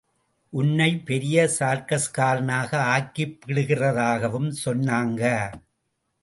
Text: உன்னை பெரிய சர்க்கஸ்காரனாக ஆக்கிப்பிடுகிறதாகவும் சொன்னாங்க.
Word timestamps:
உன்னை 0.53 0.87
பெரிய 0.99 1.43
சர்க்கஸ்காரனாக 1.59 2.71
ஆக்கிப்பிடுகிறதாகவும் 2.95 4.51
சொன்னாங்க. 4.65 5.23